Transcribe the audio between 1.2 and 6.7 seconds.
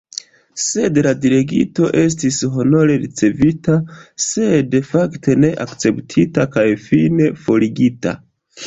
delegito estis honore ricevita sed, fakte, ne akceptita kaj